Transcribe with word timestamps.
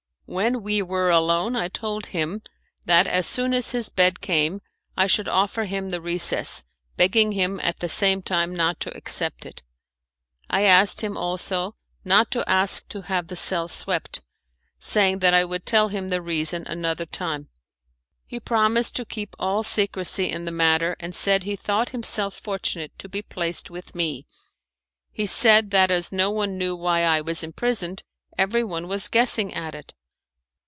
When 0.31 0.63
we 0.63 0.81
were 0.81 1.09
alone 1.09 1.57
I 1.57 1.67
told 1.67 2.05
him 2.05 2.41
that, 2.85 3.05
as 3.05 3.27
soon 3.27 3.53
as 3.53 3.71
his 3.71 3.89
bed 3.89 4.21
came, 4.21 4.61
I 4.95 5.05
should 5.05 5.27
offer 5.27 5.65
him 5.65 5.89
the 5.89 5.99
recess, 5.99 6.63
begging 6.95 7.33
him 7.33 7.59
at 7.61 7.79
the 7.81 7.89
same 7.89 8.21
time 8.21 8.55
not 8.55 8.79
to 8.79 8.95
accept 8.95 9.45
it. 9.45 9.61
I 10.49 10.61
asked 10.61 11.01
him, 11.01 11.17
also, 11.17 11.75
not 12.05 12.31
to 12.31 12.49
ask 12.49 12.87
to 12.87 13.01
have 13.01 13.27
the 13.27 13.35
cell 13.35 13.67
swept, 13.67 14.21
saying 14.79 15.19
that 15.19 15.33
I 15.33 15.43
would 15.43 15.65
tell 15.65 15.89
him 15.89 16.07
the 16.07 16.21
reason 16.21 16.65
another 16.65 17.05
time. 17.05 17.49
He 18.25 18.39
promised 18.39 18.95
to 18.95 19.05
keep 19.05 19.35
all 19.37 19.63
secrecy 19.63 20.29
in 20.31 20.45
the 20.45 20.49
matter, 20.51 20.95
and 21.01 21.13
said 21.13 21.43
he 21.43 21.57
thought 21.57 21.89
himself 21.89 22.35
fortunate 22.35 22.97
to 22.99 23.09
be 23.09 23.21
placed 23.21 23.69
with 23.69 23.93
me. 23.95 24.27
He 25.11 25.25
said 25.25 25.71
that 25.71 25.91
as 25.91 26.13
no 26.13 26.31
one 26.31 26.57
knew 26.57 26.73
why 26.73 27.01
I 27.01 27.19
was 27.19 27.43
imprisoned, 27.43 28.03
everyone 28.37 28.87
was 28.87 29.09
guessing 29.09 29.53
at 29.53 29.75
it. 29.75 29.93